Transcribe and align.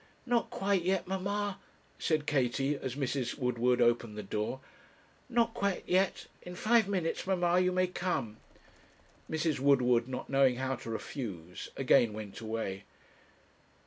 'Not 0.25 0.49
quite 0.49 0.81
yet, 0.81 1.05
mamma,' 1.07 1.59
said 1.99 2.25
Katie, 2.25 2.75
as 2.75 2.95
Mrs. 2.95 3.37
Woodward 3.37 3.79
opened 3.79 4.17
the 4.17 4.23
door. 4.23 4.59
'Not 5.29 5.53
quite 5.53 5.83
yet; 5.85 6.25
in 6.41 6.55
five 6.55 6.87
minutes, 6.87 7.27
mamma, 7.27 7.59
you 7.59 7.71
may 7.71 7.85
come.' 7.85 8.37
Mrs. 9.29 9.59
Woodward, 9.59 10.07
not 10.07 10.27
knowing 10.27 10.55
how 10.55 10.73
to 10.77 10.89
refuse, 10.89 11.69
again 11.77 12.13
went 12.13 12.39
away. 12.41 12.83